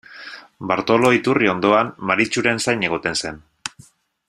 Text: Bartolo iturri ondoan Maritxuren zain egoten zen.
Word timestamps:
Bartolo 0.71 1.11
iturri 1.17 1.51
ondoan 1.51 1.93
Maritxuren 2.13 2.63
zain 2.65 2.83
egoten 2.89 3.21
zen. 3.21 3.39